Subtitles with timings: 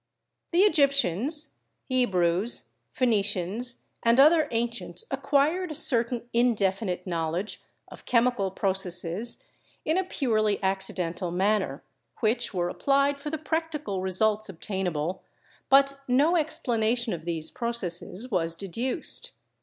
[0.51, 8.77] The Egyptians, Hebrews, Phoenicians and other ancients acquired a certain indefinite knowledge of chemical proc
[8.83, 9.43] esses
[9.85, 11.83] in a purely accidental manner,
[12.19, 15.21] which were applied for the practical results obtainable,
[15.69, 19.33] but no explanation of these processes was deduced.